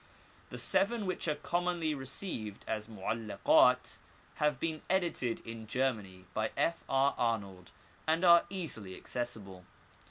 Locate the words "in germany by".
5.41-6.49